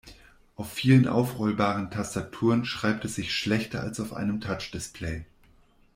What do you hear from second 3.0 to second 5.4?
es sich schlechter als auf einem Touchdisplay.